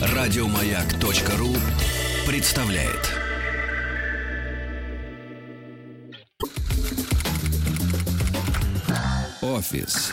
[0.00, 1.54] Радиомаяк.ру
[2.26, 3.12] представляет.
[9.40, 10.12] Офис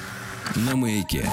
[0.55, 1.29] на маяке.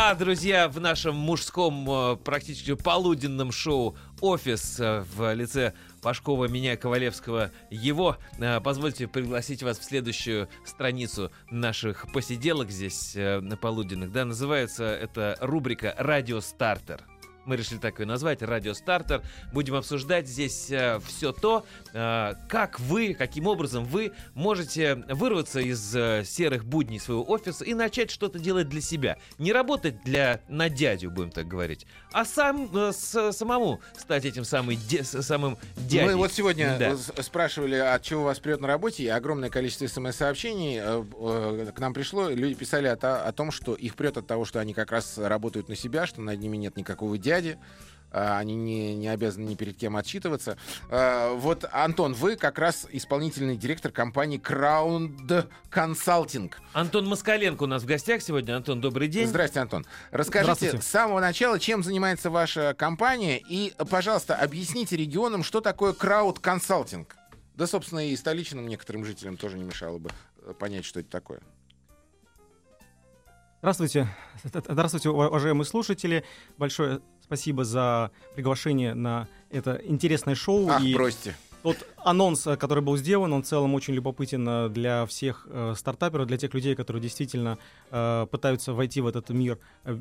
[0.00, 6.76] А, друзья, в нашем мужском, э, практически полуденном шоу «Офис» э, в лице Пашкова, меня,
[6.76, 8.16] Ковалевского, его.
[8.38, 14.12] Э, Позвольте пригласить вас в следующую страницу наших посиделок здесь на полуденных.
[14.12, 17.02] Да, называется это рубрика «Радио Стартер».
[17.48, 19.22] Мы решили так ее назвать, «Радио Стартер».
[19.54, 25.96] Будем обсуждать здесь э, все то, э, как вы, каким образом вы можете вырваться из
[25.96, 29.16] э, серых будней своего офиса и начать что-то делать для себя.
[29.38, 34.44] Не работать для на дядю, будем так говорить, а сам э, с- самому стать этим
[34.44, 36.06] самым, де- самым дядей.
[36.06, 36.90] Мы вот сегодня Да.
[37.16, 41.04] э, спрашивали, от чего вас прет на работе, и огромное количество смс-сообщений э,
[41.68, 42.28] э, к нам пришло.
[42.28, 45.68] Люди писали о, о том, что их прет от того, что они как раз работают
[45.68, 47.58] на себя, что над ними нет никакого дяди.
[48.10, 50.56] А, Они не, не обязаны ни перед кем отчитываться.
[50.90, 56.52] А, Вот, Антон, вы как раз исполнительный директор компании Crowd Consulting.
[56.72, 58.56] Антон Москаленко у нас в гостях сегодня.
[58.56, 59.26] Антон, добрый день.
[59.26, 59.84] Здрасте, Антон.
[60.10, 60.82] Расскажите Здравствуйте.
[60.82, 67.14] с самого начала, чем занимается ваша компания, и, пожалуйста, объясните регионам, что такое крауд-консалтинг.
[67.54, 70.10] Да, собственно, и столичным некоторым жителям тоже не мешало бы
[70.46, 71.40] э, понять, что это такое.
[73.60, 74.06] Здравствуйте.
[74.44, 76.24] Здравствуйте, ува- уважаемые слушатели.
[76.58, 80.66] Большое спасибо за приглашение на это интересное шоу.
[80.70, 81.36] Ах, и бросьте.
[81.62, 85.74] тот анонс, э, который был сделан, он в целом очень любопытен э, для всех э,
[85.76, 87.58] стартаперов, для тех людей, которые действительно
[87.90, 89.98] э, пытаются войти в этот мир э,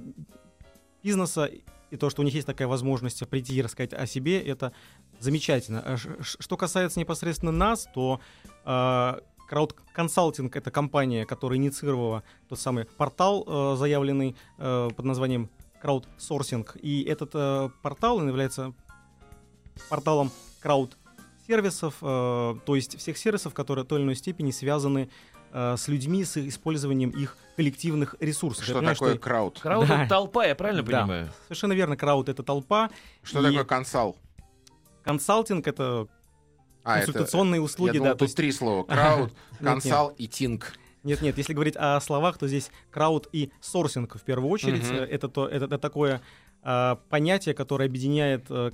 [1.03, 1.49] бизнеса.
[1.91, 4.71] И то, что у них есть такая возможность прийти и рассказать о себе, это
[5.19, 5.81] замечательно.
[5.85, 8.21] А Что касается непосредственно нас, то
[8.63, 9.19] э,
[9.49, 15.49] Крауд-консалтинг— это компания, которая инициировала тот самый портал, э, заявленный э, под названием
[15.81, 16.75] краудсорсинг.
[16.81, 18.73] И этот э, портал он является
[19.89, 20.31] порталом
[20.61, 25.09] крауд-сервисов, э, то есть всех сервисов, которые в той или иной степени связаны
[25.53, 28.63] э, с людьми, с использованием их коллективных ресурсов.
[28.65, 29.59] Что понимаю, такое что- crowd?
[29.59, 30.01] Crowd Да.
[30.01, 31.01] это толпа, я правильно Да.
[31.01, 31.29] понимаю?
[31.43, 32.89] Совершенно верно, crowd — это толпа,
[33.23, 34.17] Что И- такое консал?
[35.03, 36.07] консалтинг— это
[36.83, 37.05] А, это...
[37.05, 37.89] консультационные услуги.
[37.89, 38.83] Я да, думал, то тут есть- три слова.
[38.83, 40.73] Крауд, консал и тинг.
[41.03, 44.89] Нет, нет, если говорить о словах, то здесь крауд и сорсинг в первую очередь.
[44.89, 46.21] Э, Это, то, это, это такое
[46.63, 48.71] а, понятие, которое объединяет, э,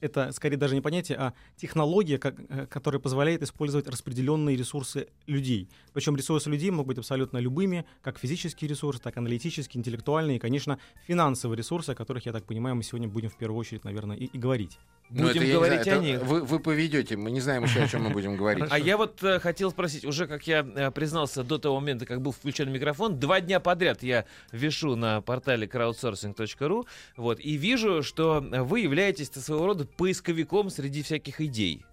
[0.00, 5.68] это скорее даже не понятие, а технология, как, э, которая позволяет использовать распределенные ресурсы людей.
[5.92, 10.40] Причем ресурсы людей могут быть абсолютно любыми, как физические ресурсы, так и аналитические, интеллектуальные, и,
[10.40, 14.16] конечно, финансовые ресурсы, о которых, я так понимаю, мы сегодня будем в первую очередь, наверное,
[14.16, 14.78] и, и говорить.
[15.12, 16.22] Ну, Будем это, говорить знаю, о них.
[16.22, 18.64] Вы, вы поведете, мы не знаем еще, о чем мы будем говорить.
[18.70, 22.20] А я вот э, хотел спросить, уже как я э, признался до того момента, как
[22.20, 28.40] был включен микрофон, два дня подряд я вешу на портале crowdsourcing.ru, вот, и вижу, что
[28.40, 31.84] вы являетесь своего рода поисковиком среди всяких идей.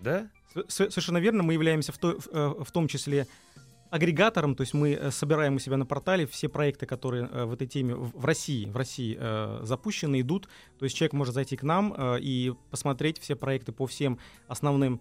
[0.00, 0.28] Да?
[0.68, 3.26] С- с- Совершенно верно, мы являемся в, то- в, э, в том числе
[3.94, 7.52] агрегатором, то есть мы э, собираем у себя на портале все проекты, которые э, в
[7.52, 10.48] этой теме в России, в России э, запущены, идут.
[10.80, 14.18] То есть человек может зайти к нам и посмотреть все проекты по всем
[14.48, 15.00] основным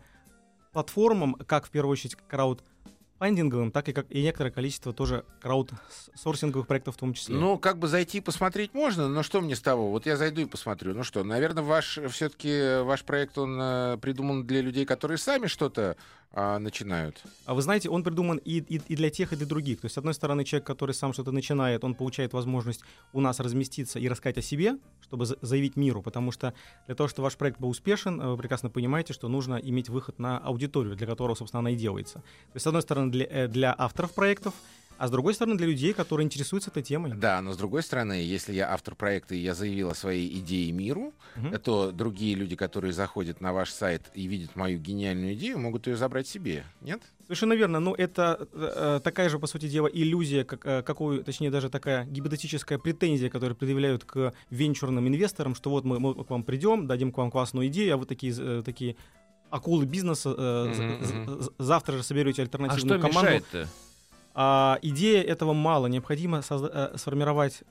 [0.74, 6.96] платформам, как в первую очередь краудфандинговым, так и, как, и некоторое количество тоже краудсорсинговых проектов
[6.96, 7.36] в том числе.
[7.36, 9.90] Ну, как бы зайти и посмотреть можно, но что мне с того?
[9.90, 10.94] Вот я зайду и посмотрю.
[10.94, 15.98] Ну что, наверное, ваш все-таки ваш проект он придуман для людей, которые сами что-то
[16.36, 17.24] а, начинают.
[17.46, 19.82] А вы знаете, он придуман и, и, и для тех, и для других.
[19.82, 22.82] То есть, с одной стороны, человек, который сам что-то начинает, он получает возможность
[23.14, 26.54] у нас разместиться и рассказать о себе, чтобы за- заявить миру, потому что
[26.88, 30.18] для того, чтобы ваш проект был успешен, э, вы прекрасно понимаете, что нужно иметь выход
[30.18, 32.16] на аудиторию, для которого, собственно, она и делается.
[32.16, 34.56] То есть, с одной стороны, для, э, для авторов проектов,
[34.98, 37.14] а с другой стороны, для людей, которые интересуются этой темой.
[37.14, 40.72] Да, но с другой стороны, если я автор проекта и я заявил о своей идее
[40.72, 41.60] миру, Мгм.
[41.60, 45.98] то другие люди, которые заходят на ваш сайт и видят мою гениальную идею, могут ее
[45.98, 46.64] забрать себе.
[46.82, 47.02] Нет?
[47.24, 47.80] Совершенно верно.
[47.80, 52.06] Ну, это э, такая же, по сути дела, иллюзия, как, э, какую, точнее, даже такая
[52.06, 57.12] гипотетическая претензия, которую предъявляют к венчурным инвесторам, что вот мы, мы к вам придем, дадим
[57.12, 58.96] к вам классную идею, а вы такие, э, такие
[59.50, 60.74] акулы бизнеса, э,
[61.04, 63.22] з- завтра же соберете А альтернативную что команду.
[63.32, 63.68] мешает-то?
[64.34, 65.88] А идея этого мало.
[65.88, 67.64] Необходимо созда- э, сформировать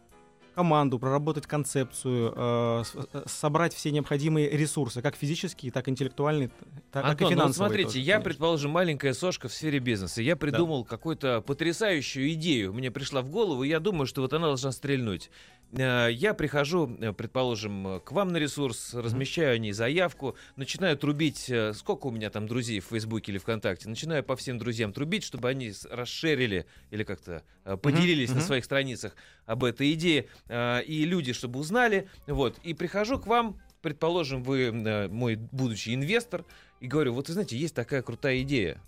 [0.54, 2.82] команду, проработать концепцию, э,
[3.14, 6.50] э, собрать все необходимые ресурсы, как физические, так и интеллектуальные,
[6.90, 7.52] так, так и Антон, ну финансовые.
[7.68, 8.24] смотрите, тоже, я, конечно.
[8.24, 10.20] предположим, маленькая сошка в сфере бизнеса.
[10.22, 12.74] Я придумал какую-то потрясающую идею.
[12.74, 15.30] Мне пришла в голову, и я думаю, что вот она должна стрельнуть.
[15.72, 20.96] Э, я прихожу, э, предположим, э, к вам на ресурс, размещаю о ней заявку, начинаю
[20.96, 25.24] трубить, сколько у меня там друзей в Фейсбуке или ВКонтакте, начинаю по всем друзьям трубить,
[25.24, 27.42] чтобы они расширили или как-то
[27.82, 28.44] поделились на мгм.
[28.44, 29.14] своих страницах
[29.46, 34.72] об этой идее, и люди, чтобы узнали, вот, и прихожу к вам, предположим, вы
[35.08, 36.44] мой будущий инвестор,
[36.80, 38.80] и говорю, вот вы знаете, есть такая крутая идея,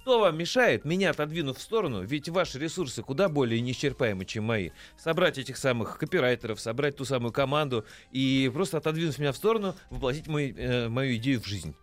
[0.00, 4.70] что вам мешает, меня отодвинув в сторону, ведь ваши ресурсы куда более неисчерпаемы, чем мои,
[4.96, 10.26] собрать этих самых копирайтеров, собрать ту самую команду и просто отодвинув меня в сторону, воплотить
[10.26, 11.74] мой, э, мою идею в жизнь.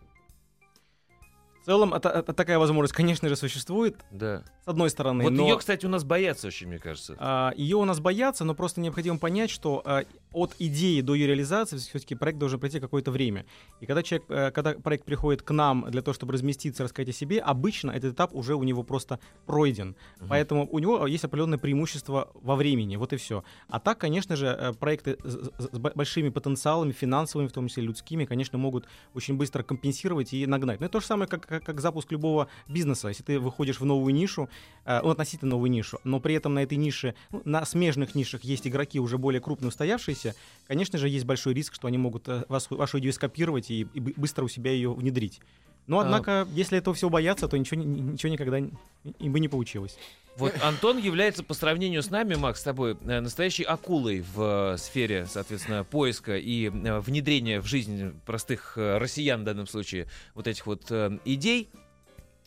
[1.62, 4.42] В целом, это, это такая возможность, конечно же, существует, Да.
[4.64, 5.22] с одной стороны.
[5.24, 5.42] Вот но...
[5.46, 7.14] ее, кстати, у нас боятся очень, мне кажется.
[7.18, 11.26] А, Ее у нас боятся, но просто необходимо понять, что а, от идеи до ее
[11.28, 13.46] реализации все-таки проект должен пройти какое-то время.
[13.80, 17.12] И когда, человек, э, когда проект приходит к нам для того, чтобы разместиться, рассказать о
[17.12, 19.94] себе, обычно этот этап уже у него просто пройден.
[20.18, 20.28] Мгм.
[20.30, 22.96] Поэтому у него есть определенное преимущество во времени.
[22.96, 23.44] Вот и все.
[23.68, 27.68] А так, конечно же, э, проекты с, с- с бо- большими потенциалами, финансовыми, в том
[27.68, 30.80] числе людскими, конечно, могут очень быстро компенсировать и нагнать.
[30.80, 33.08] Но это то же самое, как, как, как запуск любого бизнеса.
[33.08, 34.48] Если ты выходишь в новую нишу,
[34.84, 38.42] э, ну, относительно новую нишу, но при этом на этой нише, ну, на смежных нишах
[38.42, 40.34] есть игроки уже более крупные, устоявшиеся,
[40.66, 44.00] конечно же, есть большой риск, что они могут э, вас- вашу идею скопировать и, и
[44.00, 45.40] бы- быстро у себя ее внедрить.
[45.86, 46.02] Но, А.
[46.04, 48.72] однако, если этого всего бояться, то ничего, ни- ничего никогда им
[49.32, 49.96] бы не получилось.
[50.36, 54.78] Вот Антон является по сравнению с нами, Макс, с тобой, э, настоящей акулой в э,
[54.78, 60.66] сфере, соответственно, поиска и э, внедрения в жизнь простых россиян в данном случае вот этих
[60.66, 60.90] вот
[61.24, 61.68] идей.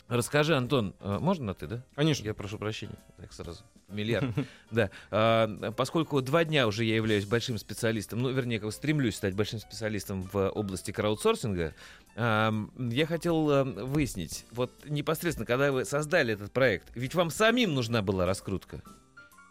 [0.08, 1.82] Расскажи, Антон, можно на ты, да?
[1.94, 2.24] Конечно.
[2.24, 3.62] Я прошу прощения, так сразу.
[3.88, 4.34] Миллиард.
[4.70, 4.90] Да.
[5.10, 9.60] А, Поскольку два дня уже я являюсь большим специалистом, ну, вернее, как стремлюсь стать большим
[9.60, 11.72] специалистом в области краудсорсинга,
[12.16, 17.74] ам, я хотел э, выяснить, вот непосредственно, когда вы создали этот проект, ведь вам самим
[17.74, 18.82] нужна была раскрутка.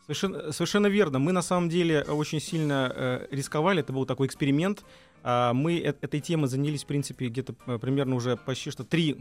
[0.06, 1.18] Совершенно, совершенно верно.
[1.18, 3.80] Мы на самом деле очень сильно э, рисковали.
[3.80, 4.84] Это был такой эксперимент.
[5.24, 9.18] А, мы э- этой темой занялись, в принципе, где-то э, примерно уже почти что три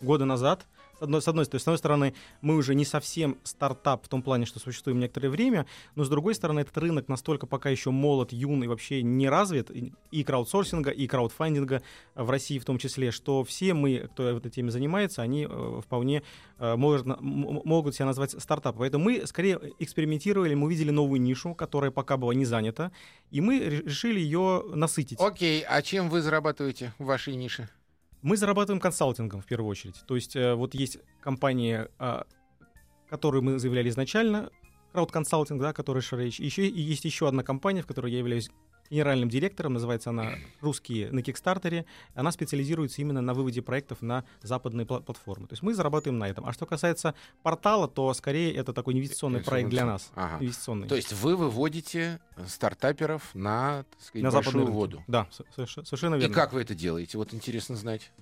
[0.00, 0.64] года назад.
[1.02, 4.46] Одной, с одной, то с одной стороны, мы уже не совсем стартап в том плане,
[4.46, 8.68] что существуем некоторое время, но с другой стороны, этот рынок настолько пока еще молод, юный,
[8.68, 11.82] вообще не развит, и- краудсорсинга, и краудфандинга
[12.14, 15.80] в России в том числе, что все мы, кто в этой теме занимается, они э,
[15.84, 16.22] вполне
[16.58, 18.80] э, может могут себя назвать стартапом.
[18.80, 22.92] Поэтому мы скорее экспериментировали, мы увидели новую нишу, которая пока была не занята,
[23.30, 25.18] и мы ре- решили ее насытить.
[25.20, 27.68] Окей, а чем вы зарабатываете в вашей нише?
[28.22, 30.02] Мы зарабатываем консалтингом в первую очередь.
[30.06, 32.24] То есть э, вот есть компания, а,
[33.08, 34.50] которую мы заявляли изначально,
[34.92, 36.38] краудконсалтинг, да, который Шрейч.
[36.38, 38.50] Еще и есть еще одна компания, в которой я являюсь
[38.92, 41.86] генеральным директором, называется она «Русские на Кикстартере».
[42.14, 45.46] Она специализируется именно на выводе проектов на западные пла- платформы.
[45.48, 46.44] То есть мы зарабатываем на этом.
[46.46, 50.10] А что касается портала, то скорее это такой инвестиционный проект для нас.
[50.14, 50.36] Ага.
[50.44, 50.88] Инвестиционный.
[50.88, 54.70] То есть вы выводите стартаперов на, так сказать, на большую рынки.
[54.76, 55.04] воду.
[55.08, 56.34] Да, со- соверш- совершенно И верно.
[56.34, 57.16] как вы это делаете?
[57.16, 58.12] Вот интересно знать.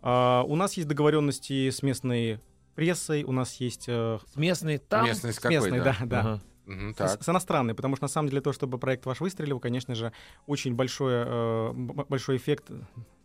[0.00, 2.40] А, у нас есть договоренности с местной
[2.74, 5.04] прессой, у нас есть э, С местной там.
[5.04, 6.20] Местность с какой, местной, да, да.
[6.20, 6.40] Ага.
[6.66, 7.22] Мгм, С, так.
[7.22, 10.12] с иностранной, потому что на самом деле то, чтобы проект ваш выстрелил, конечно же,
[10.46, 12.70] очень большой, э, большой эффект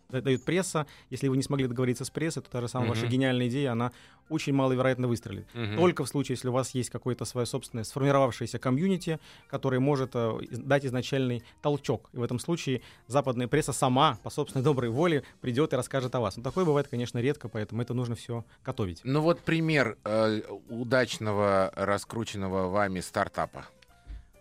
[0.09, 0.87] дает пресса.
[1.09, 3.09] Если вы не смогли договориться с прессой, то та же самая ваша Мгм.
[3.11, 3.91] гениальная идея, она
[4.29, 5.47] очень маловероятно выстрелит.
[5.53, 5.77] Мгм.
[5.77, 10.39] Только в случае, если у вас есть какое-то свое собственное сформировавшееся комьюнити, которое может э,
[10.51, 12.09] дать изначальный толчок.
[12.13, 16.19] И в этом случае западная пресса сама по собственной доброй воле придет и расскажет о
[16.19, 16.37] вас.
[16.37, 19.01] Но такое бывает, конечно, редко, поэтому это нужно все готовить.
[19.03, 23.65] Ну вот пример э, удачного раскрученного вами стартапа.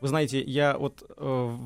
[0.01, 1.57] Вы знаете, я вот э,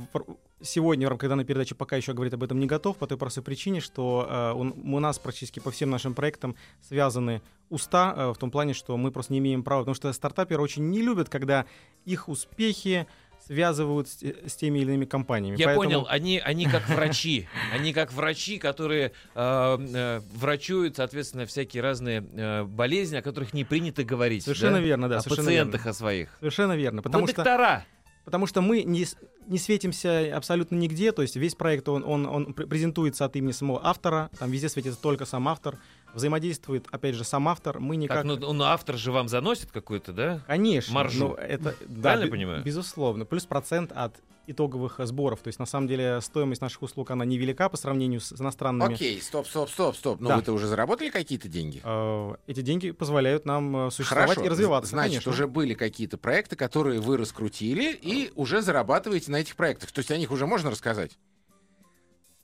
[0.62, 3.42] сегодня в рамках данной передачи пока еще говорить об этом не готов, по той простой
[3.42, 8.38] причине, что э, он- у нас практически по всем нашим проектам связаны уста, э, в
[8.38, 11.64] том плане, что мы просто не имеем права, потому что стартаперы очень не любят, когда
[12.04, 13.06] их успехи
[13.44, 15.56] связывают с, те- с теми или иными компаниями.
[15.58, 17.48] Я Поэтому- понял, они, они как врачи.
[17.72, 23.64] Они как врачи, которые э, э, врачуют, соответственно, всякие разные э, болезни, о которых не
[23.64, 24.44] принято говорить.
[24.44, 24.80] Совершенно да?
[24.80, 25.18] верно, да.
[25.18, 25.90] О пациентах, верно.
[25.90, 26.36] о своих.
[26.38, 27.02] Совершенно верно.
[27.02, 27.84] Потому Вы что доктора.
[28.24, 29.04] Потому что мы не,
[29.46, 33.52] не светимся абсолютно нигде, то есть весь проект, он, он, он пр- презентуется от имени
[33.52, 35.78] самого автора, там везде светится только сам автор,
[36.14, 38.18] взаимодействует, опять же, сам автор, мы никак...
[38.18, 40.40] Как, ну, ну, автор же вам заносит какой-то, да?
[40.46, 40.92] Конечно.
[40.94, 41.28] маржу.
[41.28, 42.62] ну, это, да, Правильно бе- понимаю?
[42.62, 43.24] Безусловно.
[43.24, 44.14] Плюс процент от
[44.48, 45.40] итоговых сборов.
[45.40, 48.94] То есть, на самом деле, стоимость наших услуг, она невелика по сравнению с, иностранными.
[48.94, 50.20] Окей, стоп, стоп, стоп, стоп.
[50.20, 50.36] Ну Да.
[50.36, 51.80] вы-то уже заработали какие-то деньги?
[51.84, 54.46] Э, Эти деньги позволяют нам э, существовать Хорошо.
[54.46, 54.90] и развиваться.
[54.90, 55.30] Значит, конечно.
[55.32, 59.92] уже были какие-то проекты, которые вы раскрутили и уже зарабатываете на этих проектах.
[59.92, 61.12] То есть о них уже можно рассказать?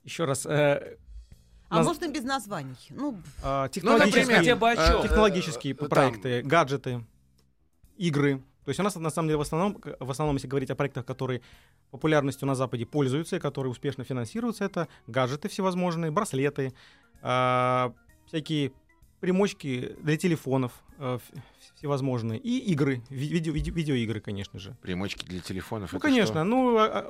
[0.05, 0.45] Еще раз.
[0.45, 0.95] э,
[1.69, 2.75] А Наз- можно без названий?
[2.89, 5.01] Ну, э, Ну, технологические, например, хотя бы о э, чем?
[5.03, 7.05] технологические э, там, проекты, гаджеты,
[7.97, 8.41] игры.
[8.65, 11.05] То есть у нас на самом деле в основном, в основном, если говорить о проектах,
[11.05, 11.41] которые
[11.91, 16.73] популярностью на Западе пользуются и которые успешно финансируются, это гаджеты всевозможные, браслеты,
[17.21, 17.93] а,
[18.27, 18.71] всякие
[19.19, 21.19] примочки для телефонов э,
[21.75, 24.75] всевозможные и игры, ви- видео, видео- видеоигры, конечно же.
[24.81, 25.91] Примочки для телефонов.
[25.93, 27.03] Ну, это конечно, ну, а, а,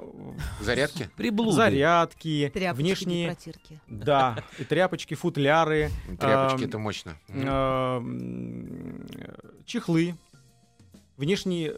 [0.58, 0.64] что?
[0.64, 1.10] Зарядки?
[1.18, 1.56] Приблуды.
[1.56, 3.80] зарядки, Тряпочки внешние, протирки.
[3.88, 5.90] да, и тряпочки, футляры,
[6.20, 7.18] Тряпочки, Ам, это мощно.
[7.30, 9.06] А, м,
[9.66, 10.16] чехлы,
[11.18, 11.76] внешние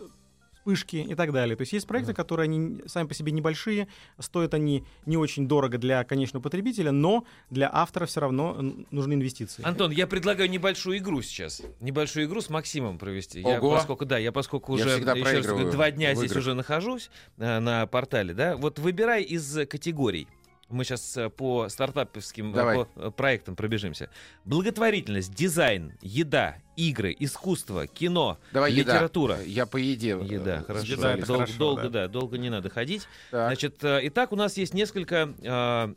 [0.61, 1.55] вспышки и так далее.
[1.55, 3.87] То есть есть проекты, которые они сами по себе небольшие,
[4.19, 8.57] стоят они не очень дорого для конечного потребителя, но для автора все равно
[8.91, 9.63] нужны инвестиции.
[9.65, 11.61] Антон, я предлагаю небольшую игру сейчас.
[11.79, 13.41] Небольшую игру с Максимом провести.
[13.41, 13.71] Я, Ого.
[13.75, 17.87] поскольку, да, я поскольку Я уже еще раз два дня здесь уже нахожусь э, на
[17.87, 18.55] портале, да.
[18.55, 20.27] Вот выбирай из категорий.
[20.71, 22.75] Мы сейчас по стартаповским э, Давай.
[22.77, 24.09] по, э, проектам пробежимся.
[24.45, 28.93] Благотворительность, дизайн, еда, игры, искусство, кино, Давай еда.
[28.95, 29.41] литература.
[29.41, 30.17] Я по еде.
[30.17, 30.85] э, Еда, хорошо.
[30.93, 31.89] еда это Дол- хорошо, долго, да.
[31.89, 32.07] да.
[32.07, 33.07] долго не надо ходить.
[33.31, 33.47] Так.
[33.49, 35.93] Значит, э, итак, у нас есть несколько э,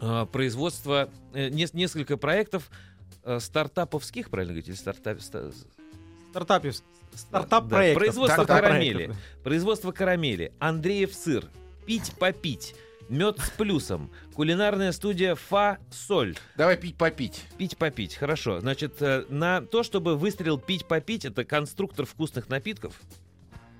[0.00, 2.70] э, производства, э, нес- несколько проектов
[3.24, 5.20] э, стартаповских, правильно говорить, или стартап...
[5.20, 5.50] ста-
[6.32, 9.14] Стартапе, да, производство Стартап-проектов, карамели.
[9.44, 10.52] Производство карамели.
[10.58, 11.44] Андреев сыр.
[11.84, 12.74] Пить попить.
[13.12, 14.10] Мед с плюсом.
[14.32, 16.34] Кулинарная студия Фа Соль.
[16.56, 17.44] Давай пить попить.
[17.58, 18.14] Пить попить.
[18.14, 18.60] Хорошо.
[18.60, 22.98] Значит, э, на то, чтобы выстрелил пить попить, это конструктор вкусных напитков.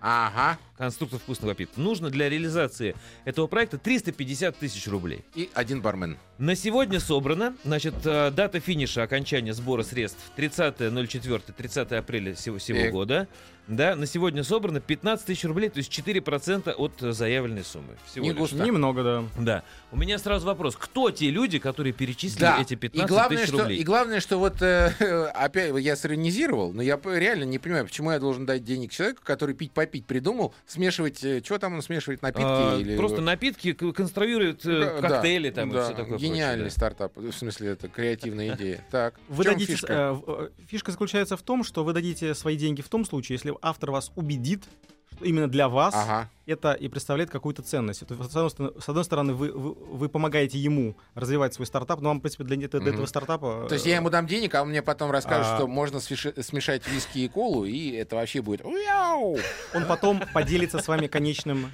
[0.02, 0.58] Ага.
[0.76, 1.78] Конструктор вкусных напитков.
[1.78, 5.24] Нужно для реализации этого проекта 350 тысяч рублей.
[5.34, 6.18] И один бармен.
[6.36, 12.78] На сегодня собрано, значит, э, дата финиша окончания сбора средств 30.04, 30 апреля сего, сего
[12.80, 12.90] Э.
[12.90, 13.28] года.
[13.69, 17.97] Да, на сегодня собрано 15 тысяч рублей, то есть 4% от э, заявленной суммы.
[18.07, 18.52] Всего Не лишь.
[18.52, 19.25] Немного, да.
[19.38, 19.62] Да.
[19.92, 20.75] У меня сразу вопрос.
[20.76, 22.59] Кто те люди, которые перечислили Да.
[22.61, 23.78] эти и 15 главное, тысяч что, рублей?
[23.78, 24.92] и главное, что вот э,
[25.35, 29.54] опять я сиронизировал, но я реально не понимаю, почему я должен дать денег человеку, который
[29.54, 34.66] пить попить придумал, смешивать, что там он смешивает напитки А, или Просто напитки к- конструируют
[34.66, 36.19] э, Да, коктейли там и да, все такое.
[36.19, 38.85] Гениальный прочее, стартап, в смысле это креативная идея.
[38.90, 40.21] Так, Вы дадите, фишка?
[40.26, 43.51] э, э, фишка заключается в том, что вы дадите свои деньги в том случае, если
[43.62, 44.64] автор вас убедит,
[45.14, 46.30] что именно для вас Ага.
[46.47, 48.06] это и представляет какую-то ценность.
[48.06, 51.66] То есть, с, одной стороны, с одной стороны, вы, вы, вы помогаете ему развивать свой
[51.66, 53.66] стартап, но вам, в принципе, для, это- для этого стартапа...
[53.68, 55.56] То есть я ему дам денег, а он мне потом расскажет, А.
[55.56, 58.64] что можно смешать виски и колу, и это вообще будет...
[58.64, 61.71] Он потом поделится с вами конечным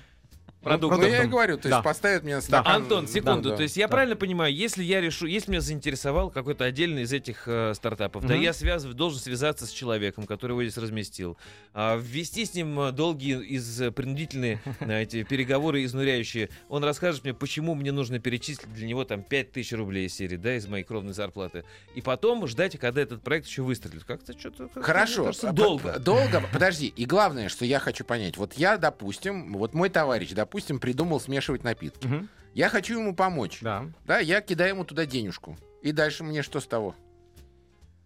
[0.62, 1.00] Продуктом.
[1.00, 1.82] Ну, я и говорю, то есть Да.
[1.82, 2.82] поставят мне стакан...
[2.82, 3.50] Антон, секунду.
[3.50, 3.92] Да, То есть я да.
[3.92, 8.34] правильно понимаю, если я решу, если меня заинтересовал какой-то отдельный из этих э, стартапов, да,
[8.34, 8.42] Мгм.
[8.42, 11.38] я связыв, должен связаться с человеком, который его здесь разместил,
[11.74, 16.50] а, ввести с ним э, долгие из э, принудительные э, эти переговоры изнуряющие.
[16.68, 20.56] Он расскажет мне, почему мне нужно перечислить для него там 5000 рублей из серии, да,
[20.56, 21.64] из моей кровной зарплаты.
[21.94, 24.02] И потом ждать, когда этот проект еще выстрелит.
[24.04, 24.68] Как-то что-то...
[24.82, 25.18] Хорошо.
[25.22, 25.98] мне кажется, долго.
[26.00, 26.42] Долго.
[26.52, 26.88] Подожди.
[26.88, 28.36] И главное, что я хочу понять.
[28.36, 32.06] Вот я, допустим, вот мой товарищ, допустим, придумал смешивать напитки.
[32.06, 32.28] Мгм.
[32.54, 33.58] Я хочу ему помочь.
[33.60, 33.86] Да.
[34.06, 35.56] Да, я кидаю ему туда денежку.
[35.82, 36.94] И дальше мне что с того?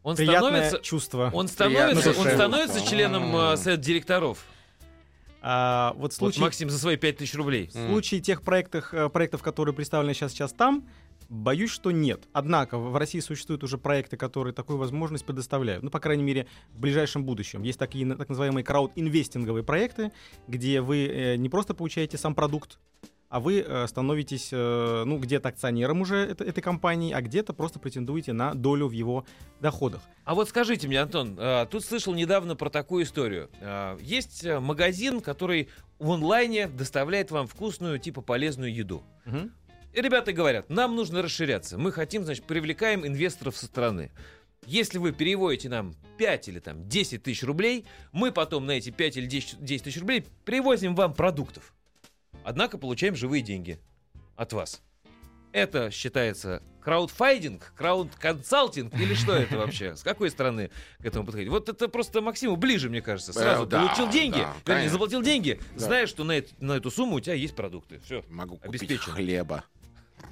[0.03, 0.79] Он Приятное становится...
[0.81, 1.31] чувство.
[1.33, 4.45] Он становится, он становится членом э, совета директоров.
[5.41, 7.67] А, вот в Вот случае, Максим за свои 5000 рублей.
[7.69, 10.89] в случае тех проектов, э, проектов, которые представлены сейчас, сейчас там,
[11.33, 12.29] боюсь, что нет.
[12.33, 15.83] Однако в России существуют уже проекты, которые такую возможность предоставляют.
[15.83, 17.63] Ну, по крайней мере, в ближайшем будущем.
[17.63, 20.13] Есть такие так называемые крауд-инвестинговые проекты,
[20.47, 22.79] где вы э, не просто получаете сам продукт,
[23.31, 27.79] а вы э, становитесь, э, ну, где-то акционером уже этой, этой компании, а где-то просто
[27.79, 29.25] претендуете на долю в его
[29.59, 30.03] доходах.
[30.25, 31.39] А вот скажите мне, Антон,
[31.71, 33.49] тут слышал недавно про такую историю.
[34.01, 39.03] Есть магазин, который в онлайне доставляет вам вкусную, типа полезную еду.
[39.25, 39.53] Мгм.
[39.93, 41.77] И ребята говорят, нам нужно расширяться.
[41.79, 44.11] Мы хотим, значит, привлекаем инвесторов со стороны.
[44.67, 49.17] Если вы переводите нам 5 или там 10 тысяч рублей, мы потом на эти 5
[49.17, 51.75] или 10 10 тысяч рублей привозим вам продуктов.
[52.45, 53.79] Однако получаем живые деньги
[54.37, 54.81] от вас.
[55.53, 59.95] Это считается краудфандинг, крауд-консалтинг или что это вообще?
[59.97, 61.49] С какой стороны к этому подходить?
[61.51, 63.33] Вот это просто Максиму ближе, мне кажется.
[63.33, 65.79] Сразу Э, да, получил деньги, да, вернее, заплатил деньги, Да.
[65.87, 68.01] зная, что на, эт- на эту сумму у тебя есть продукты.
[68.05, 68.25] Все.
[68.31, 69.65] Могу купить хлеба.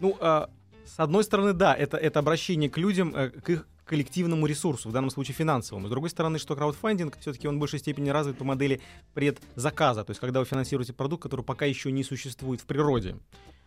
[0.00, 0.48] Ну, а,
[0.86, 4.92] с одной стороны, да, это, это обращение к людям, э, к их коллективному ресурсу, в
[4.92, 5.88] данном случае финансовому.
[5.88, 8.80] С другой стороны, что краудфандинг все-таки он в большей степени развит по модели
[9.14, 13.16] предзаказа, то есть когда вы финансируете продукт, который пока еще не существует в природе.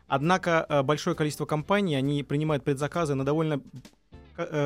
[0.07, 3.59] Однако э, большое количество компаний, они принимают предзаказы на довольно э,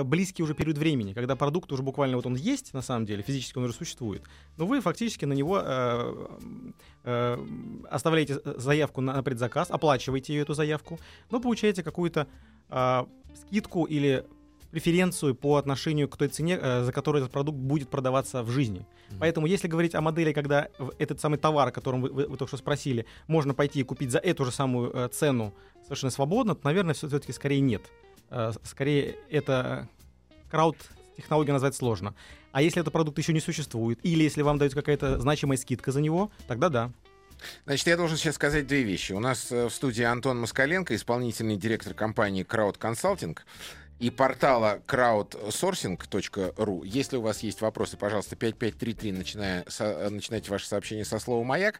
[0.04, 3.58] близкий уже период времени, когда продукт уже буквально вот он есть, на самом деле, физически
[3.58, 4.24] он уже существует,
[4.58, 6.28] но вы фактически на него э,
[7.04, 7.38] э,
[7.90, 11.00] оставляете заявку на, предзаказ, оплачиваете эту заявку,
[11.32, 12.28] но получаете какую-то
[12.70, 14.26] а, скидку или
[14.72, 18.86] преференцию по отношению к той цене, э, за которую этот продукт будет продаваться в жизни.
[19.10, 19.20] Мгм.
[19.20, 20.68] Поэтому, если говорить о модели, когда
[21.00, 24.12] этот самый товар, о котором вы, вы- вы только что спросили, можно пойти и купить
[24.12, 27.82] за эту же самую э, цену совершенно свободно, то, наверное, все-таки скорее нет.
[28.29, 29.88] Э, скорее, это
[30.50, 32.15] крауд-технология назвать сложно.
[32.51, 36.01] А если этот продукт еще не существует, или если вам дают какая-то значимая скидка за
[36.01, 36.91] него, тогда да.
[37.65, 39.13] Значит, я должен сейчас сказать две вещи.
[39.13, 43.38] У нас э, в студии Антон Москаленко, исполнительный директор компании Crowd Consulting
[44.00, 46.86] и портала crowdsourcing.ru.
[46.86, 51.80] Если у вас есть вопросы, пожалуйста, 5533, начиная со- начинайте ваше сообщение со слова «Маяк».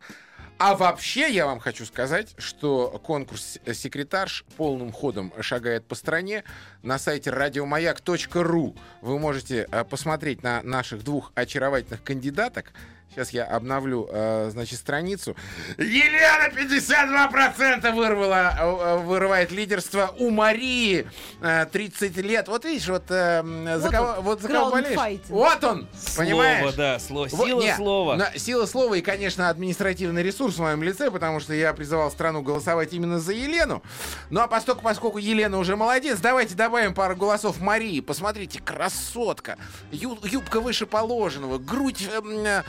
[0.60, 6.44] А вообще я вам хочу сказать, что конкурс «Секретарш» полным ходом шагает по стране.
[6.82, 12.74] На сайте радиомаяк.ру вы можете э, посмотреть на наших двух очаровательных кандидаток.
[13.10, 15.36] Сейчас я обновлю, э, значит, страницу.
[15.80, 21.08] Елена 52% вырвала, э, э, вырывает лидерство у Марии
[21.42, 22.48] э, 30 лет.
[22.48, 24.94] Вот видишь, вот, э, за Вот кого, он, вот за кого болеешь.
[24.94, 25.30] краундфайтинг.
[25.30, 26.60] Вот он, понимаешь?
[26.60, 28.16] Слово, да, слово, Вот, сила не, слова.
[28.18, 32.44] на- сила слова и, конечно, административный ресурс в моем лице, потому что я призывал страну
[32.44, 33.82] голосовать именно за Елену.
[34.30, 38.00] Ну а поскольку, поскольку Елена уже молодец, давайте добавим пару голосов Марии.
[38.02, 39.58] Посмотрите, красотка.
[39.92, 42.64] Ю- юбка выше положенного, грудь эм, э,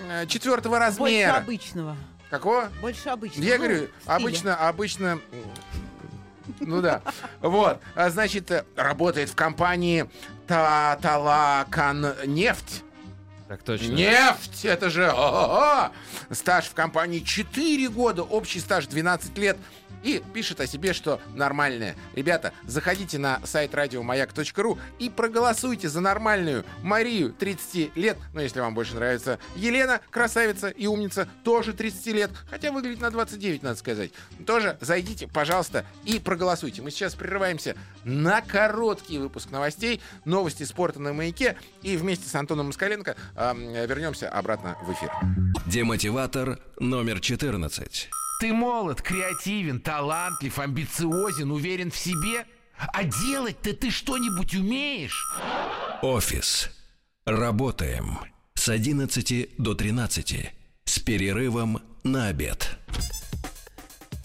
[0.00, 1.36] э, четвертого Больше размера.
[1.36, 1.96] обычного.
[2.30, 2.70] Какого?
[2.80, 3.44] Больше обычного.
[3.44, 5.18] Я Ну, говорю, обычно, обычно...
[6.60, 7.02] Ну да.
[7.40, 7.80] Вот.
[7.94, 10.08] А, Значит, э, работает в компании
[10.46, 12.82] Таталакан нефть.
[13.52, 13.92] Так точно.
[13.92, 14.64] Нефть!
[14.64, 15.92] Это же ого-го!
[16.34, 19.58] стаж в компании 4 года, общий стаж 12 лет.
[20.02, 21.94] И пишет о себе, что нормальное.
[22.16, 28.18] Ребята, заходите на сайт радиомаяк.ру и проголосуйте за нормальную Марию, 30 лет.
[28.32, 32.30] Но если вам больше нравится Елена, красавица и умница, тоже 30 лет.
[32.50, 34.10] Хотя выглядит на 29, надо сказать.
[34.44, 36.82] Тоже зайдите, пожалуйста, и проголосуйте.
[36.82, 41.56] Мы сейчас прерываемся на короткий выпуск новостей, новости спорта на маяке.
[41.82, 43.41] И вместе с Антоном Москаленко э,
[43.86, 45.10] вернемся обратно в эфир.
[45.66, 48.10] Демотиватор номер 14.
[48.40, 52.44] Ты молод, креативен, талантлив, амбициозен, уверен в себе.
[52.76, 55.24] А делать-то ты что-нибудь умеешь?
[56.02, 56.70] Офис.
[57.24, 58.18] Работаем.
[58.54, 60.52] С 11 до 13.
[60.84, 62.78] С перерывом на обед.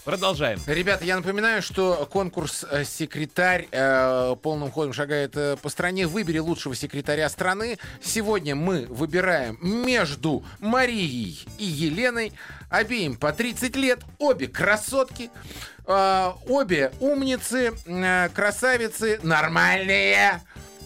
[0.08, 0.58] Продолжаем.
[0.66, 6.06] Ребята, я напоминаю, что конкурс э, «Секретарь» э, полным ходом шагает э, по стране.
[6.06, 7.76] Выбери лучшего секретаря страны.
[8.02, 12.32] Сегодня мы выбираем между Марией и Еленой.
[12.70, 14.00] Обеим по 30 лет.
[14.16, 15.30] Обе красотки.
[15.84, 20.40] э, обе умницы, э, красавицы, нормальные.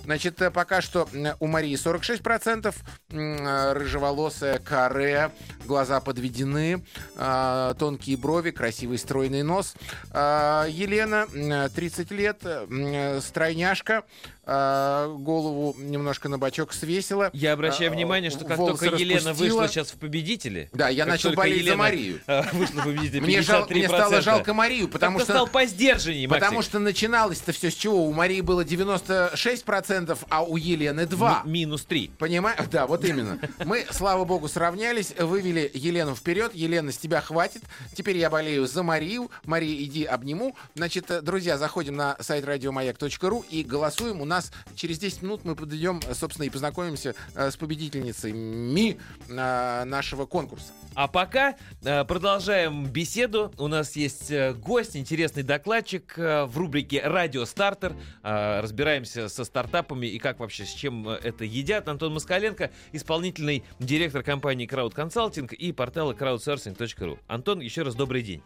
[0.04, 2.74] Значит, э, пока что у Марии 46%,
[3.10, 5.30] м, э, рыжеволосая, каре,
[5.64, 6.84] глаза подведены,
[7.16, 9.74] э, тонкие брови, красивый стройный нос.
[10.12, 14.02] Э, Елена, м, 30 лет, э, стройняшка,
[14.44, 17.30] э, голову немножко на бочок свесила.
[17.32, 19.60] Я обращаю А, внимание, что как только Елена распустила.
[19.60, 20.68] вышла сейчас в победители.
[20.72, 22.20] Да, я начал болеть за Елена, Марию.
[22.26, 23.20] а, Вышла в победители.
[23.20, 23.86] Мне, жал- мне 53%.
[23.86, 25.32] стало жалко Марию, потому что...
[25.32, 26.40] стал поздержанней, Максик.
[26.44, 28.04] Потому что начиналось-то все с чего?
[28.06, 31.44] У Марии было 96%, а у Елены 2%.
[31.44, 32.10] Ми- минус 3.
[32.18, 33.38] Понимаю, да, вот именно.
[33.64, 36.52] Мы, слава богу, сравнялись, вывели Елену вперед.
[36.54, 37.62] Елена, с тебя хватит.
[37.94, 39.30] Теперь я болею за Марию.
[39.44, 40.56] Мария, иди обниму.
[40.74, 44.20] Значит, э, друзья, заходим на сайт радиомаяк.ру и голосуем.
[44.20, 44.41] У нас
[44.74, 48.96] через 10 минут мы подойдем, э, собственно, и познакомимся э, с победительницами
[49.28, 50.72] э, нашего конкурса.
[50.94, 53.52] А пока продолжаем беседу.
[53.56, 57.96] У нас есть гость, интересный докладчик в рубрике «Радио Стартер».
[58.22, 61.88] Разбираемся со стартапами и как вообще, с чем это едят.
[61.88, 67.18] Антон Москаленко, исполнительный директор компании Crowd Consulting и портала crowdsourcing.ru.
[67.26, 68.42] Антон, еще раз добрый день.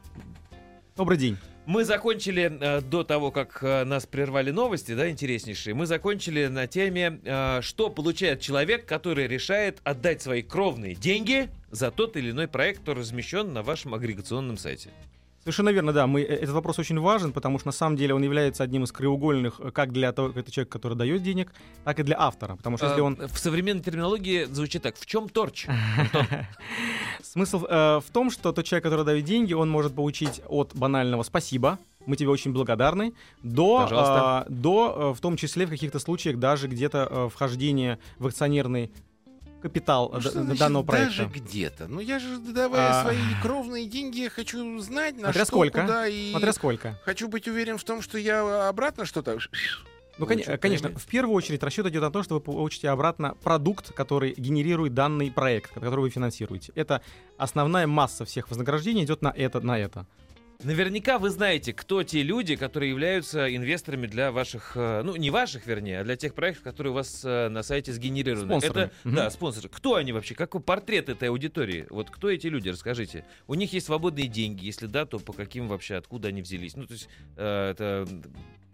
[0.96, 1.36] Добрый день.
[1.66, 5.74] Мы закончили э, до того, как э, нас прервали новости, да, интереснейшие.
[5.74, 11.90] Мы закончили на теме, э, что получает человек, который решает отдать свои кровные деньги за
[11.90, 14.90] тот или иной проект, который размещен на вашем агрегационном сайте.
[15.46, 16.08] Совершенно верно, да.
[16.08, 18.90] Мы, э, этот вопрос очень важен, потому что на самом деле он является одним из
[18.90, 21.52] краеугольных э, как для того, это человек, который дает денег,
[21.84, 22.56] так и для автора.
[22.56, 23.16] Потому что если Э, он...
[23.16, 24.96] В современной терминологии звучит так.
[24.96, 25.68] В чем торч?
[27.22, 31.78] Смысл в том, что тот человек, который дает деньги, он может получить от банального «спасибо»,
[32.06, 37.08] мы тебе очень благодарны, до, э, до в том числе в каких-то случаях даже где-то
[37.08, 38.90] э, вхождения в акционерный
[39.68, 41.24] капитал Ну, что значит данного проекта.
[41.24, 41.88] Даже где-то.
[41.88, 43.02] Ну я же, давая А.
[43.02, 45.80] свои кровные деньги, я хочу знать, на Смотря что, сколько.
[45.82, 46.30] куда и...
[46.30, 47.00] Смотря сколько.
[47.04, 49.38] Хочу быть уверен в том, что я обратно что-то...
[50.18, 50.98] Ну, Получу, конечно, понимаете?
[50.98, 55.30] в первую очередь расчет идет на то, что вы получите обратно продукт, который генерирует данный
[55.30, 56.72] проект, который вы финансируете.
[56.74, 57.02] Это
[57.36, 60.06] основная масса всех вознаграждений идет на это, на это.
[60.62, 65.66] Наверняка вы знаете, кто те люди, которые являются инвесторами для ваших, э, ну не ваших,
[65.66, 68.48] вернее, а для тех проектов, которые у вас э, на сайте сгенерированы.
[68.60, 68.84] Спонсорами.
[68.86, 69.16] Это, Мгм.
[69.16, 69.68] да, спонсоры.
[69.68, 70.34] Кто они вообще?
[70.34, 71.86] Какой портрет этой аудитории?
[71.90, 72.70] Вот кто эти люди?
[72.70, 73.26] Расскажите.
[73.46, 76.74] У них есть свободные деньги, если да, то по каким вообще, откуда они взялись?
[76.74, 78.08] Ну то есть э, это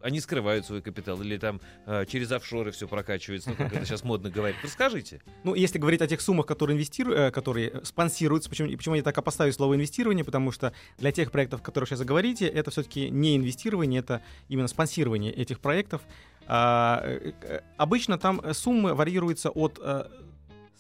[0.03, 4.05] они скрывают свой капитал или там э, через офшоры все прокачивается, ну как это сейчас
[4.05, 4.57] модно говорить.
[4.63, 5.21] Расскажите.
[5.45, 9.03] Ну, если говорить о тех суммах, которые инвестируют, которые э, спонсируются, почему, и почему я
[9.03, 13.11] так опоставил слово инвестирование, потому что для тех проектов, о которых сейчас говорите, это все-таки
[13.11, 16.03] не инвестирование, это именно спонсирование этих проектов.
[16.47, 20.05] А, э, э, обычно там э, суммы варьируются от э,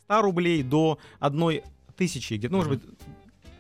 [0.04, 1.62] 100 рублей до одной
[1.96, 2.98] тысячи, где-то, ну, может быть,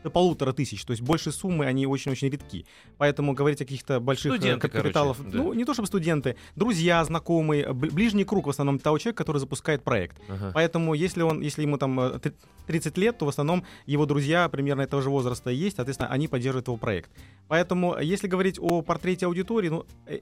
[0.02, 2.66] до полутора тысяч, то есть больше суммы, они очень-очень редки.
[2.98, 5.42] Поэтому говорить о каких-то больших э, Студенты, капиталов, короче, да.
[5.42, 9.38] ну, не то чтобы студенты, друзья, знакомые, бл- ближний круг в основном того человека, который
[9.38, 10.16] запускает проект.
[10.28, 10.50] Ага.
[10.54, 12.32] Поэтому, если он, если ему там э, три-
[12.66, 16.68] 30 лет, то в основном его друзья примерно этого же возраста есть, соответственно, они поддерживают
[16.68, 17.10] его проект.
[17.48, 20.20] Поэтому, э, если говорить о портрете аудитории, ну, э,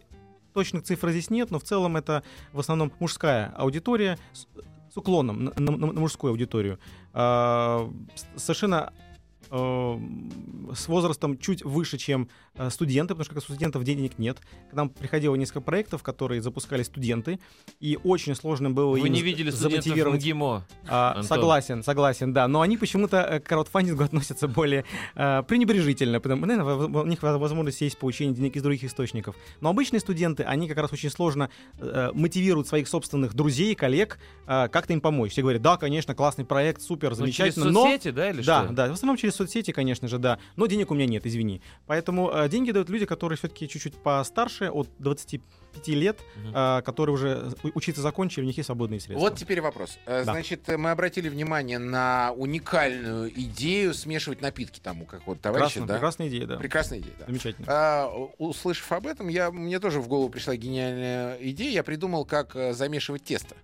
[0.53, 4.47] точных цифр здесь нет, но в целом это в основном мужская аудитория с,
[4.93, 6.79] с уклоном на, на- на мужскую аудиторию.
[7.13, 7.89] А,
[8.37, 9.10] совершенно э,
[9.51, 14.39] с возрастом чуть выше, чем э, студенты, потому что как у студентов денег нет.
[14.71, 17.41] К нам приходило несколько проектов, которые запускали студенты,
[17.81, 20.21] и очень сложно было Вы им не видели замотивировать.
[20.21, 20.67] МГИМО?
[20.89, 22.47] А, согласен, согласен, да.
[22.49, 24.85] Но они почему-то э, к краудфандингу относятся более
[25.17, 29.35] э, пренебрежительно, потому что у них возможность есть получение денег из других источников.
[29.61, 34.69] Но обычные студенты, они как раз очень сложно э, мотивируют своих собственных друзей, коллег э,
[34.69, 35.33] как-то им помочь.
[35.33, 37.83] Все говорят, да, конечно, классный проект, супер, Ну, замечательно, через но...
[37.83, 38.73] соцсети, да, или Да, что?
[38.73, 40.39] да, в основном через соцсети, конечно же, да.
[40.57, 41.63] Но денег у меня нет, извини.
[41.87, 46.53] Поэтому э, деньги дают люди, которые все-таки чуть-чуть постарше, от 25 лет, Мгм.
[46.55, 49.21] э, которые уже у- учиться закончили, у них есть свободные средства.
[49.29, 49.99] Вот теперь вопрос.
[50.07, 50.33] Э, Да.
[50.33, 55.87] Значит, э, мы обратили внимание на уникальную идею смешивать напитки там у какого-то товарища, Прекрасно,
[55.87, 55.95] да?
[55.95, 56.57] прекрасная идея, да.
[56.57, 57.27] Прекрасная идея, да.
[57.27, 57.67] Замечательно.
[57.71, 61.71] А, услышав об этом, я, мне тоже в голову пришла гениальная идея.
[61.71, 63.55] Я придумал, как э, замешивать тесто.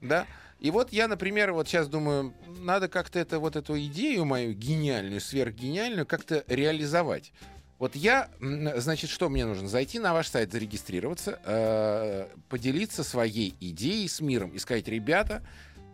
[0.00, 0.26] Да?
[0.60, 5.20] И вот я, например, вот сейчас думаю, надо как-то это, вот эту идею мою гениальную,
[5.20, 7.32] сверхгениальную, как-то реализовать.
[7.78, 9.66] Вот я, значит, что мне нужно?
[9.68, 15.42] Зайти на ваш сайт, зарегистрироваться, э, поделиться своей идеей с миром и сказать, ребята,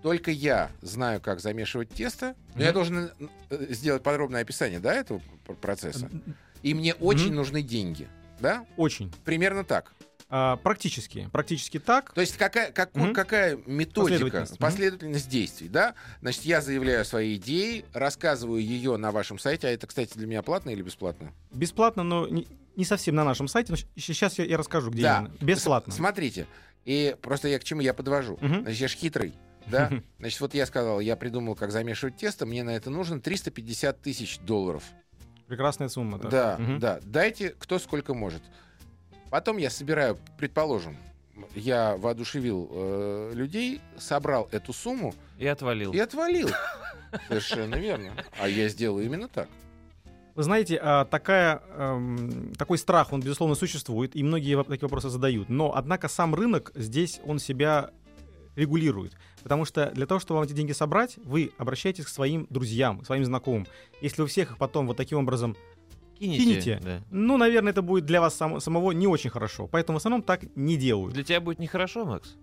[0.03, 2.35] только я знаю, как замешивать тесто.
[2.57, 2.75] Но я Мгм.
[2.75, 3.11] должен
[3.51, 6.11] э, сделать подробное описание, да, этого пр- процесса.
[6.63, 8.09] И мне очень нужны деньги.
[8.41, 8.67] Да?
[8.77, 9.13] Очень.
[9.25, 9.93] Примерно так.
[10.29, 11.29] А, практически.
[11.33, 12.13] Практически так.
[12.13, 13.15] То есть какая, какой- Мгм.
[13.15, 14.59] какая методика, Последовательность.
[14.59, 15.31] последовательность, Мгм.
[15.33, 15.95] действий, да?
[16.21, 19.69] Значит, я заявляю свои идеи, рассказываю ее на вашем сайте.
[19.69, 21.33] А это, кстати, для меня платно или бесплатно?
[21.53, 23.73] Бесплатно, но не, не совсем на нашем сайте.
[23.73, 25.19] Но сейчас я, я расскажу, где Да.
[25.21, 25.35] именно.
[25.41, 25.93] Бесплатно.
[25.93, 26.47] С- Смотрите.
[26.85, 28.37] И просто я к чему я подвожу.
[28.41, 28.63] Мгм.
[28.63, 29.35] Значит, я ж хитрый.
[29.69, 29.91] Да?
[30.19, 34.39] Значит, вот я сказал, я придумал, как замешивать тесто, мне на это нужно 350 тысяч
[34.41, 34.83] долларов.
[35.49, 36.19] Прекрасная сумма.
[36.19, 36.31] так.
[36.31, 36.79] Да, Мгм.
[36.81, 37.01] да.
[37.05, 38.43] Дайте кто сколько может.
[39.31, 40.97] Потом я собираю, предположим,
[41.55, 45.93] я воодушевил э, людей, собрал эту сумму И отвалил.
[45.93, 46.49] и отвалил.
[47.29, 48.13] Совершенно верно.
[48.39, 49.49] А я сделаю именно так.
[50.35, 55.49] Вы знаете, а, такая, эм, такой страх, он, безусловно, существует, и многие такие вопросы задают.
[55.49, 57.91] Но, однако, сам рынок здесь, он себя
[58.55, 59.15] регулирует.
[59.43, 63.07] Потому что для того, чтобы вам эти деньги собрать, вы обращаетесь к своим друзьям, к
[63.07, 63.67] своим знакомым.
[64.03, 65.57] Если вы всех их потом вот таким образом
[66.19, 66.45] Кинете.
[66.45, 66.81] кинете.
[66.83, 67.01] Да.
[67.11, 69.67] Ну, наверное, это будет для вас сам- самого не очень хорошо.
[69.67, 71.15] Поэтому в основном так не делают.
[71.15, 72.37] Для тебя будет нехорошо, Макс?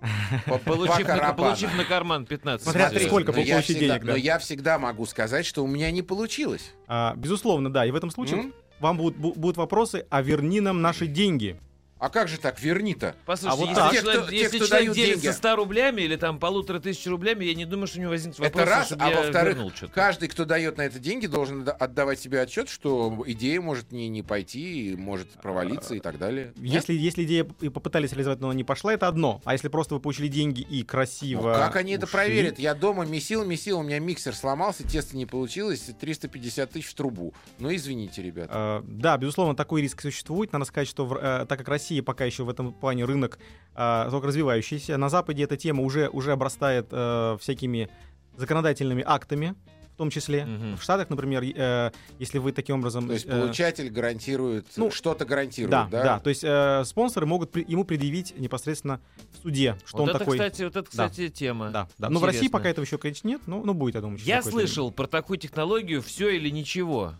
[0.46, 3.06] По- Получив, по на, получив на карман 15 Смотря звезд.
[3.06, 4.12] сколько но я получить всегда- денег, да.
[4.12, 6.72] Но я всегда могу сказать, что у меня не получилось.
[6.86, 7.84] А, безусловно, да.
[7.84, 8.54] И в этом случае М?
[8.80, 11.60] вам будут, бу- будут вопросы, а верни нам наши деньги.
[12.00, 13.14] А как же так, верни-то?
[13.26, 13.90] Послушайте, А вот если, так.
[13.92, 15.36] Те, человек, кто- те, если кто человек делится деньги.
[15.36, 18.62] 100 рублями или там полутора тысяч рублями, я не думаю, что у него возникнет вопрос,
[18.62, 19.58] Это раз, чтобы а я во-вторых,
[19.92, 24.08] каждый, кто дает на это деньги, должен да- отдавать себе отчет, что идея может не,
[24.08, 26.52] не пойти, может провалиться и так далее.
[26.56, 26.72] Нет?
[26.74, 29.42] Если, если идея и попытались реализовать, но она не пошла, это одно.
[29.44, 31.52] А если просто вы получили деньги и Ну, красиво.
[31.52, 32.12] как они это ушли?
[32.14, 32.58] проверят?
[32.58, 37.34] Я дома месил, месил, у меня миксер сломался, тесто не получилось, 350 тысяч в трубу.
[37.58, 38.48] Ну, извините, ребят.
[38.50, 40.52] Э, Да, безусловно, такой риск существует.
[40.54, 43.40] Надо сказать, что в- э, так как Россия пока еще в этом плане рынок
[43.74, 47.90] э, только развивающийся, на Западе эта тема уже, уже обрастает э, всякими
[48.36, 49.56] законодательными актами,
[49.94, 50.46] в том числе.
[50.46, 50.76] Мгм.
[50.76, 53.06] В Штатах, например, э, если вы таким образом...
[53.06, 56.02] То есть э, получатель гарантирует, ну, что-то гарантирует, да, да?
[56.02, 59.00] да, То есть э, спонсоры могут при- ему предъявить непосредственно
[59.32, 60.38] в суде, что вот он это, такой...
[60.38, 61.70] кстати, вот это, кстати, тема.
[61.70, 62.08] Да, да.
[62.08, 64.18] Но в России пока этого еще, конечно, нет, но, но будет, я думаю.
[64.20, 64.68] Я какое-то время.
[64.68, 67.14] слышал про такую технологию «все или ничего».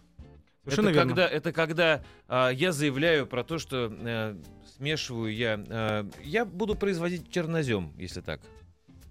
[0.64, 1.08] Совершенно это верно.
[1.08, 4.36] когда, это когда а, я заявляю про то, что э,
[4.90, 5.62] смешиваю я...
[5.68, 8.40] э, я буду производить чернозем, если так.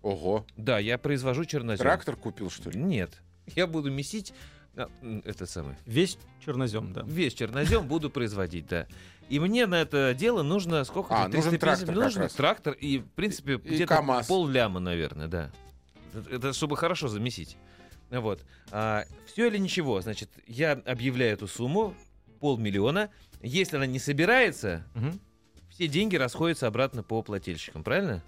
[0.02, 0.46] Ого.
[0.58, 1.84] Да, я произвожу чернозем.
[1.84, 2.80] Трактор купил, что ли?
[2.80, 3.22] Нет.
[3.56, 4.34] Я буду месить
[4.76, 7.04] а, м, этот самый, Весь чернозем, да.
[7.06, 8.88] весь чернозем буду производить, да.
[9.28, 11.14] И мне на это дело нужно сколько?
[11.16, 12.34] А, нужен трактор как нужен раз.
[12.34, 14.28] трактор и, в принципе, И где-то КамАЗ.
[14.28, 15.52] пол ляма, наверное, да.
[16.14, 17.58] Это- Это чтобы хорошо замесить.
[18.10, 18.44] Вот.
[18.70, 21.94] все или ничего, значит, я объявляю эту сумму,
[22.40, 23.10] полмиллиона.
[23.42, 25.20] Если она не собирается, Мгм.
[25.80, 28.22] Все деньги расходятся обратно по плательщикам, правильно?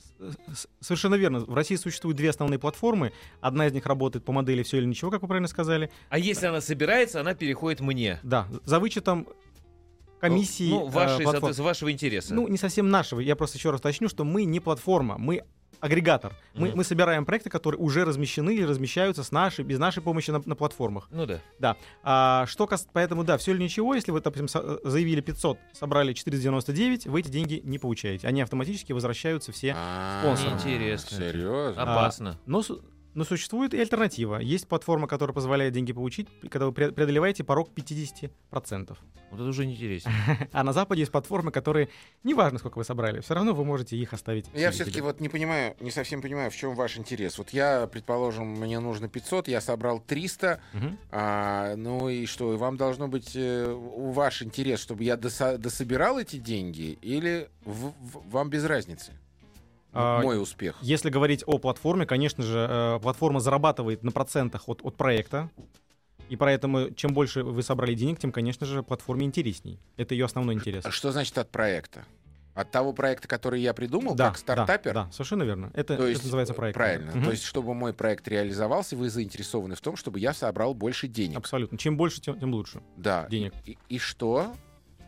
[0.80, 1.42] Совершенно верно.
[1.42, 3.12] В России существуют две основные платформы.
[3.42, 5.92] Одна из них работает по модели все или ничего, как вы правильно сказали.
[6.08, 8.22] А если она собирается, она переходит мне.
[8.24, 9.28] Да, за вычетом
[10.22, 10.70] комиссии.
[10.70, 12.34] Ну, э, вашей, соответственно, вашего интереса.
[12.34, 13.20] Ну, не совсем нашего.
[13.20, 15.44] Я просто еще раз уточню, что мы не платформа, мы
[15.82, 16.34] агрегатор.
[16.54, 20.41] Мы, мы собираем проекты, которые уже размещены или размещаются с нашей, без нашей помощи на,
[20.46, 21.08] на платформах.
[21.12, 21.41] Ну да.
[21.60, 21.76] Да.
[22.04, 22.88] А, что кас...
[22.94, 27.30] Поэтому, да, все или ничего, если вы, допустим, со- заявили 500, собрали 499, вы эти
[27.30, 28.28] деньги не получаете.
[28.28, 29.74] Они автоматически возвращаются все.
[29.76, 30.54] А, спонсором.
[30.54, 31.17] Интересно.
[31.17, 31.82] Серьезно?
[31.82, 32.39] А, Опасно.
[32.46, 32.82] Но, су-
[33.13, 34.38] но существует и альтернатива.
[34.39, 38.30] Есть платформа, которая позволяет деньги получить, когда вы пре- преодолеваете порог 50%.
[39.32, 40.12] Вот это уже интересно.
[40.52, 41.89] А на Западе есть платформы, которые,
[42.24, 44.45] неважно, сколько вы собрали, все равно вы можете их оставить.
[44.54, 47.38] Я все-таки вот не понимаю, не совсем понимаю, в чем ваш интерес.
[47.38, 50.97] Вот я, предположим, мне нужно 500, я собрал 300, Мгм.
[51.12, 56.38] а, ну и что, и вам должно быть э, ваш интерес, чтобы я дособирал эти
[56.38, 59.13] деньги, или в- в- вам без разницы?
[59.94, 60.78] А, Мой успех.
[60.82, 65.50] Если говорить о платформе, конечно же, э, платформа зарабатывает на процентах от, от проекта.
[66.30, 69.80] И поэтому, чем больше вы собрали денег, тем, конечно же, платформе интересней.
[69.98, 70.86] Это ее основной интерес.
[70.86, 72.06] А Что значит от проекта?
[72.54, 74.94] От того проекта, который я придумал, да, как стартапер?
[74.94, 75.72] Да, да, совершенно верно.
[75.74, 76.76] Это, То это есть, называется проект.
[76.76, 77.12] правильно.
[77.12, 77.24] Мгм.
[77.26, 81.38] То есть, чтобы мой проект реализовался, вы заинтересованы в том, чтобы я собрал больше денег.
[81.38, 81.78] Абсолютно.
[81.78, 83.26] Чем больше, тем, тем лучше Да.
[83.30, 83.54] денег.
[83.66, 84.54] И, и что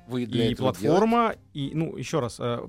[0.08, 2.65] вы для и этого платформа, и, ну, еще раз, э,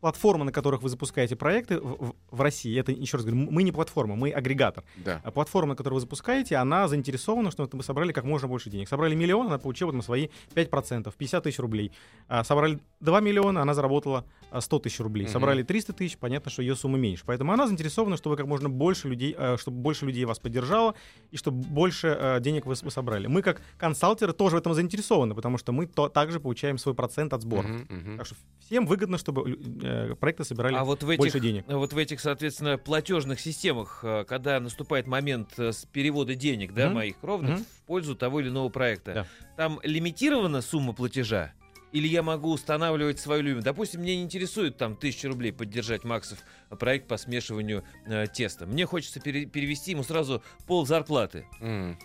[0.00, 3.70] платформы, на которых вы запускаете проекты в, в- России, это, еще раз говорю, мы не
[3.72, 4.82] платформа, мы агрегатор.
[5.04, 5.20] Да.
[5.24, 8.88] А платформа, которую вы запускаете, она заинтересована, что мы собрали как можно больше денег.
[8.88, 11.92] Собрали миллион, она получила на свои 5%, 50 тысяч рублей.
[12.28, 15.24] А собрали 2 миллиона, она заработала а, 100 тысяч рублей.
[15.24, 15.32] Мгм.
[15.32, 17.24] Собрали 300 тысяч, понятно, что ее сумма меньше.
[17.26, 20.94] Поэтому она заинтересована, чтобы как можно больше людей, э, чтобы больше людей вас поддержало
[21.30, 23.26] и чтобы больше э, денег вы, вы собрали.
[23.26, 27.32] Мы как консалтеры тоже в этом заинтересованы, потому что мы то, также получаем свой процент
[27.34, 27.68] от сбора.
[27.68, 28.16] Мгм, мгм.
[28.16, 31.64] Так что всем выгодно, чтобы э, проекты собирали А вот в больше этих, денег.
[31.68, 36.72] а вот в этих, соответственно, платежных системах, э, когда наступает момент э, с перевода денег,
[36.74, 36.94] да, Мгм.
[36.94, 37.64] моих ровно Мгм.
[37.64, 39.26] в пользу того или иного проекта, Да.
[39.56, 41.52] там лимитирована сумма платежа?
[41.92, 43.64] Или я могу устанавливать свою лимит?
[43.64, 46.38] Допустим, мне не интересует там тысяча рублей поддержать Максов
[46.70, 48.64] э, проект по смешиванию э, теста.
[48.66, 51.46] Мне хочется пере- перевести ему сразу пол зарплаты.
[51.60, 51.98] М,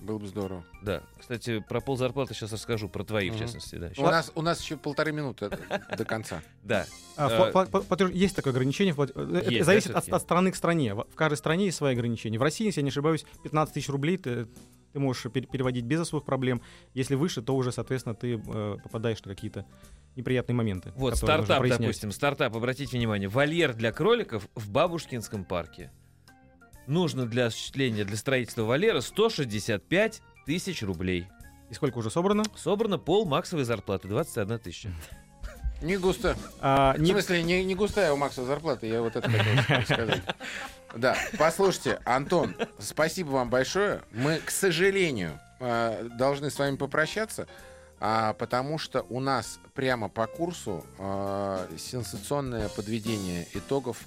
[0.00, 0.64] Было бы здорово.
[0.82, 3.42] Да, кстати, про пол зарплаты сейчас расскажу, про твои, в Мгм.
[3.42, 3.90] частности, да.
[3.98, 5.50] У нас, у нас еще полторы минуты
[5.96, 6.42] до конца.
[6.62, 6.86] Да.
[7.16, 8.94] А, Э, есть такое ограничение.
[8.94, 9.06] в э,
[9.44, 10.94] Это зависит от, страны к стране.
[10.94, 12.38] В в каждой стране есть свои ограничения.
[12.38, 14.46] В России, если я не ошибаюсь, 15 тысяч рублей ты,
[14.92, 16.62] ты можешь пер- переводить без особых проблем.
[16.94, 19.66] Если выше, то уже, соответственно, ты э, попадаешь на какие-то
[20.16, 20.92] неприятные моменты.
[20.96, 25.90] Вот стартап, допустим, стартап, обратите внимание, вольер для кроликов в Бабушкинском парке.
[26.90, 31.28] Нужно для осуществления, для строительства вольера 165 тысяч рублей.
[31.70, 32.42] И сколько уже собрано?
[32.56, 34.90] Собрано пол максовой зарплаты, 21 тысяча.
[35.82, 36.36] Не густо.
[36.60, 40.22] А, В не- смысле, не, не густая у Макса зарплата, я вот это хотел сказать.
[40.96, 44.02] Да, послушайте, Антон, спасибо вам большое.
[44.10, 47.46] Мы, к сожалению, э, должны с вами попрощаться,
[48.00, 53.98] а, потому что у нас прямо по курсу э, сенсационное подведение итогов.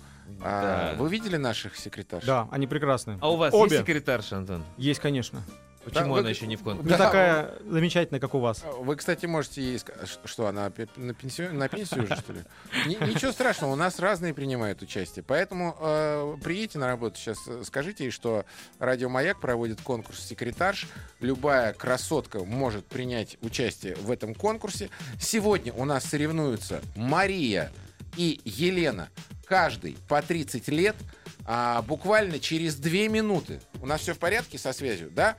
[0.41, 1.01] А, Да.
[1.01, 2.25] Вы видели наших секретарш?
[2.25, 3.17] Да, они прекрасные.
[3.21, 3.75] А у вас Обе.
[3.75, 4.63] есть секретарша, Антон?
[4.77, 5.41] Есть, конечно.
[5.85, 6.89] Почему вы- она еще не в Не конкурсе?
[6.91, 8.63] Да, такая замечательная, как у вас.
[8.79, 12.39] Вы, кстати, можете ей сказать, что она пе- на, пенсию, на пенсию уже, что ли?
[12.85, 15.25] Ни- ничего страшного, у нас разные принимают участие.
[15.27, 18.45] Поэтому э, приедете на работу сейчас, э, скажите ей, что
[18.79, 20.87] Радио Маяк проводит конкурс «Секретарш».
[21.19, 24.89] Любая красотка может принять участие в этом конкурсе.
[25.19, 27.73] Сегодня у нас соревнуются Мария
[28.17, 29.09] и Елена.
[29.45, 30.95] Каждый по 30 лет.
[31.45, 33.59] А, буквально через 2 минуты.
[33.81, 35.35] У нас все в порядке со связью, да?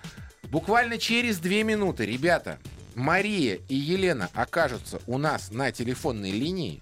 [0.54, 2.58] Буквально через две минуты, ребята,
[2.94, 6.80] Мария и Елена окажутся у нас на телефонной линии.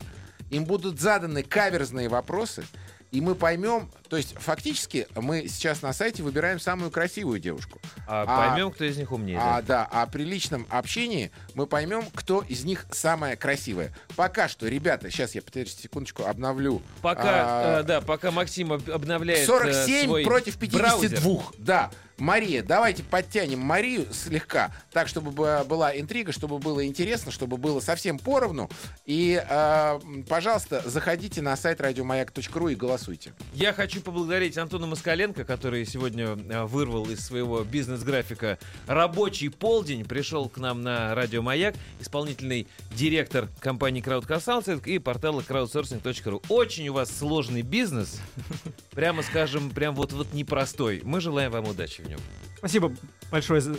[0.50, 2.64] Им будут заданы каверзные вопросы,
[3.12, 7.80] и мы поймем, то есть фактически мы сейчас на сайте выбираем самую красивую девушку.
[8.06, 9.38] А А- поймем, кто из них умнее.
[9.40, 9.84] А, да?
[9.84, 13.90] да, а при личном общении мы поймем, кто из них самая красивая.
[14.14, 16.82] Пока что, ребята, сейчас я, подождите секундочку, обновлю.
[17.00, 20.78] Пока, А, э, да, пока Максим об- обновляет э, 47 свой против 52.
[21.18, 21.46] браузер.
[21.56, 21.90] Да.
[22.18, 25.32] Мария, давайте подтянем Марию слегка, так, чтобы
[25.64, 28.70] была интрига, чтобы было интересно, чтобы было совсем поровну.
[29.06, 33.32] И, э, пожалуйста, заходите на сайт радиомаяк.ру и голосуйте.
[33.54, 40.48] Я хочу поблагодарить Антона Москаленко, который сегодня э, вырвал из своего бизнес-графика рабочий полдень, пришел
[40.48, 46.44] к нам на Радио Маяк, исполнительный директор компании Crowd Consulting и портала crowdsourcing.ru.
[46.48, 48.20] Очень у вас сложный бизнес,
[48.90, 51.00] прямо скажем, прям вот, вот непростой.
[51.04, 52.20] Мы желаем вам удачи в нем.
[52.58, 52.94] Спасибо
[53.30, 53.74] большое за,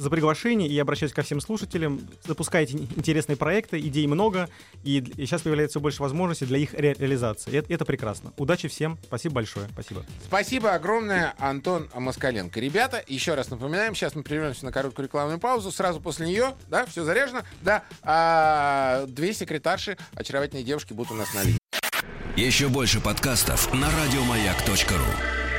[0.00, 2.00] за- приглашение и обращаюсь ко всем слушателям.
[2.26, 4.48] Запускайте ин- интересные проекты, идей много,
[4.82, 7.54] и сейчас появляется все больше возможностей для их ре- реализации.
[7.56, 8.32] Это, это прекрасно.
[8.36, 8.98] Удачи всем.
[9.04, 9.68] Спасибо большое.
[9.72, 10.04] Спасибо.
[10.24, 12.58] Спасибо огромное, Антон Москаленко.
[12.60, 15.70] Ребята, еще раз напоминаем, сейчас мы прервемся на короткую рекламную паузу.
[15.70, 21.32] Сразу после нее, да, все заряжено, да, а, две секретарши, очаровательные девушки будут у нас
[21.34, 21.58] на линии.
[22.36, 25.49] Еще больше подкастов на радиомаяк.ру.